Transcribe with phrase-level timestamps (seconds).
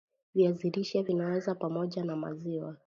[0.35, 2.77] viazi lishe Vinaweza pamoja na maziwa